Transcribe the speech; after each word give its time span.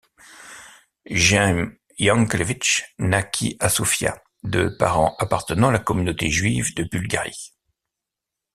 Jaime 1.11 1.77
Yankelevich 1.99 2.85
naquit 2.97 3.55
à 3.59 3.69
Sofia, 3.69 4.19
de 4.41 4.67
parents 4.67 5.15
appartenant 5.19 5.67
à 5.67 5.71
la 5.73 5.77
communauté 5.77 6.31
juive 6.31 6.73
de 6.75 6.85
Bulgarie. 6.85 7.53